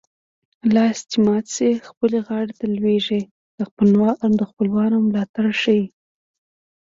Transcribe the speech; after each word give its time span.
لاس 0.75 0.97
چې 1.09 1.17
مات 1.25 1.45
شي 1.55 1.69
خپلې 1.89 2.17
غاړې 2.27 2.53
ته 2.59 2.65
لوېږي 2.75 3.21
د 4.39 4.41
خپلوانو 4.49 4.97
ملاتړ 5.07 5.45
ښيي 5.61 5.83